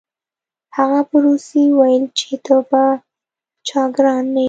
هغه 0.77 0.99
په 1.09 1.15
روسي 1.25 1.63
وویل 1.69 2.05
چې 2.19 2.31
ته 2.45 2.55
په 2.69 2.81
چا 3.67 3.81
ګران 3.95 4.23
نه 4.33 4.37
یې 4.37 4.39